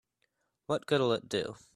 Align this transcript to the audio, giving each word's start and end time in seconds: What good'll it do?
What 0.65 0.87
good'll 0.87 1.13
it 1.13 1.29
do? 1.29 1.57